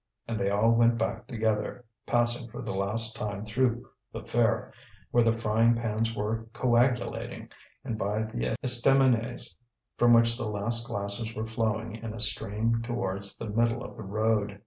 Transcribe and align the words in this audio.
And 0.27 0.39
they 0.39 0.49
all 0.49 0.71
went 0.71 0.97
back 0.97 1.27
together, 1.27 1.85
passing 2.07 2.49
for 2.49 2.63
the 2.63 2.73
last 2.73 3.15
time 3.15 3.45
through 3.45 3.87
the 4.11 4.23
fair, 4.25 4.73
where 5.11 5.21
the 5.21 5.31
frying 5.31 5.75
pans 5.75 6.15
were 6.15 6.47
coagulating, 6.53 7.49
and 7.83 7.99
by 7.99 8.23
the 8.23 8.55
estaminets, 8.63 9.59
from 9.97 10.13
which 10.13 10.39
the 10.39 10.47
last 10.49 10.87
glasses 10.87 11.35
were 11.35 11.45
flowing 11.45 11.97
in 11.97 12.15
a 12.15 12.19
stream 12.19 12.81
towards 12.81 13.37
the 13.37 13.49
middle 13.51 13.83
of 13.83 13.95
the 13.95 14.01
road. 14.01 14.59